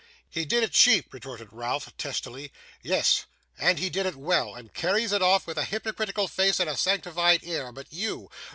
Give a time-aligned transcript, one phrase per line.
[0.27, 2.51] 'He did it cheap!' retorted Ralph, testily;
[2.81, 3.27] 'yes,
[3.59, 6.75] and he did it well, and carries it off with a hypocritical face and a
[6.75, 8.31] sanctified air, but you!